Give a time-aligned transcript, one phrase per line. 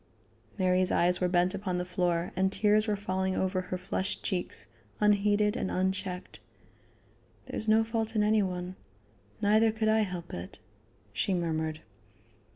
[0.57, 4.65] Mary's eyes were bent upon the floor, and tears were falling over her flushed cheeks,
[4.99, 6.39] unheeded and unchecked.
[7.45, 8.77] "There is no fault in any one;
[9.43, 10.57] neither could I help it,"
[11.13, 11.81] she murmured.